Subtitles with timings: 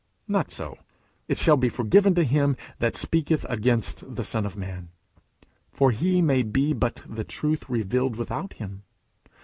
[0.27, 0.79] Not so.
[1.27, 4.89] "It shall be forgiven to him that speaketh against the Son of man;"
[5.71, 8.81] for He may be but the truth revealed without him.